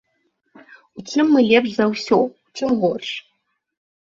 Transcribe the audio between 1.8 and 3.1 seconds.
ўсё, у чым горш?